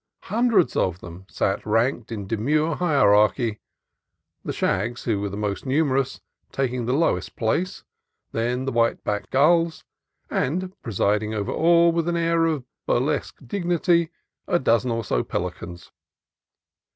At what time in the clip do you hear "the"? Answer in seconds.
4.43-4.51, 5.29-5.37, 6.87-6.93, 8.65-8.71